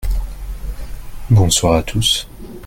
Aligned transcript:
bonsoir 1.29 1.73
à 1.75 1.83
tous. 1.83 2.27